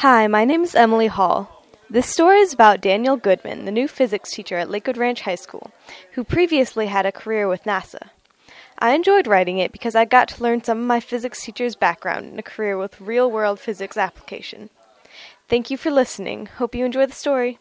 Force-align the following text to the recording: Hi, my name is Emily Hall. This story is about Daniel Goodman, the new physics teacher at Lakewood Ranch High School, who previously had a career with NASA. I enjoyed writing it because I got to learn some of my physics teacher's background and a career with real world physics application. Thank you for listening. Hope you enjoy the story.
Hi, 0.00 0.26
my 0.26 0.44
name 0.44 0.62
is 0.62 0.74
Emily 0.74 1.06
Hall. 1.06 1.64
This 1.88 2.06
story 2.06 2.40
is 2.40 2.52
about 2.52 2.82
Daniel 2.82 3.16
Goodman, 3.16 3.64
the 3.64 3.72
new 3.72 3.88
physics 3.88 4.30
teacher 4.30 4.58
at 4.58 4.68
Lakewood 4.68 4.98
Ranch 4.98 5.22
High 5.22 5.36
School, 5.36 5.70
who 6.12 6.22
previously 6.22 6.88
had 6.88 7.06
a 7.06 7.10
career 7.10 7.48
with 7.48 7.62
NASA. 7.62 8.10
I 8.78 8.94
enjoyed 8.94 9.26
writing 9.26 9.56
it 9.56 9.72
because 9.72 9.94
I 9.94 10.04
got 10.04 10.28
to 10.28 10.42
learn 10.42 10.62
some 10.62 10.80
of 10.80 10.86
my 10.86 11.00
physics 11.00 11.42
teacher's 11.42 11.76
background 11.76 12.26
and 12.26 12.38
a 12.38 12.42
career 12.42 12.76
with 12.76 13.00
real 13.00 13.30
world 13.30 13.58
physics 13.58 13.96
application. 13.96 14.68
Thank 15.48 15.70
you 15.70 15.78
for 15.78 15.90
listening. 15.90 16.44
Hope 16.44 16.74
you 16.74 16.84
enjoy 16.84 17.06
the 17.06 17.14
story. 17.14 17.58